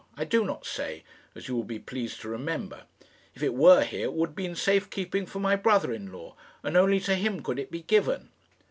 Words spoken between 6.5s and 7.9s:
and only to him could it be